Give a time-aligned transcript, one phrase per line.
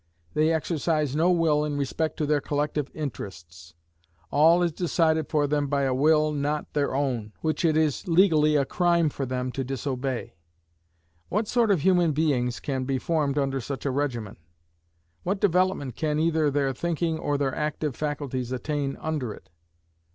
[0.33, 3.75] They exercise no will in respect to their collective interests.
[4.31, 8.55] All is decided for them by a will not their own, which it is legally
[8.55, 10.33] a crime for them to disobey.
[11.29, 14.37] What sort of human beings can be formed under such a regimen?
[15.21, 19.51] What development can either their thinking or their active faculties attain under it?